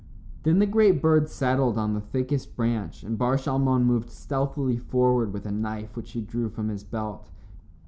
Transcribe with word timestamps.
Then 0.41 0.57
the 0.57 0.65
great 0.65 0.99
bird 0.99 1.29
settled 1.29 1.77
on 1.77 1.93
the 1.93 2.01
thickest 2.01 2.55
branch, 2.55 3.03
and 3.03 3.19
Bar 3.19 3.35
Shalmon 3.37 3.83
moved 3.83 4.09
stealthily 4.09 4.79
forward 4.79 5.31
with 5.31 5.45
a 5.45 5.51
knife 5.51 5.95
which 5.95 6.13
he 6.13 6.21
drew 6.21 6.49
from 6.49 6.69
his 6.69 6.83
belt. 6.83 7.29